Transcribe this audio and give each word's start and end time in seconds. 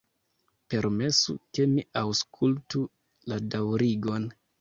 Permesu, 0.73 1.35
ke 1.57 1.65
mi 1.73 1.83
aŭskultu 2.01 2.81
la 3.33 3.39
daŭrigon. 3.57 4.27